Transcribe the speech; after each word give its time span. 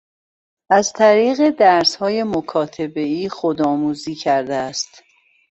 از 0.69 0.93
طریق 0.93 1.49
درسهای 1.49 2.23
مکاتبهای 2.23 3.29
خودآموزی 3.29 4.15
کرده 4.15 4.55
است. 4.55 5.03